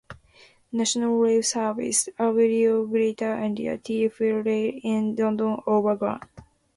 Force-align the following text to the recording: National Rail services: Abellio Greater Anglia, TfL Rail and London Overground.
National 0.71 1.15
Rail 1.19 1.43
services: 1.43 2.11
Abellio 2.17 2.89
Greater 2.89 3.33
Anglia, 3.33 3.77
TfL 3.77 4.43
Rail 4.43 4.79
and 4.83 5.19
London 5.19 5.57
Overground. 5.67 6.21